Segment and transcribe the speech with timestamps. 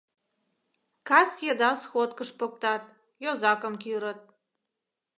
[1.07, 2.81] Кас еда сходкыш поктат,
[3.23, 4.19] йозакым кӱрыт.